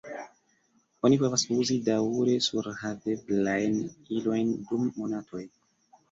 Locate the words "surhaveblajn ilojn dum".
2.45-4.89